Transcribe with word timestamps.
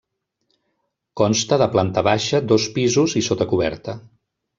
Consta 1.21 1.59
de 1.63 1.67
planta 1.75 2.03
baixa, 2.07 2.39
dos 2.53 2.65
pisos 2.79 3.15
i 3.21 3.27
sota 3.29 3.49
coberta. 3.53 3.97